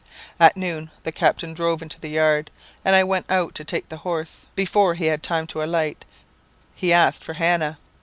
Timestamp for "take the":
3.63-3.97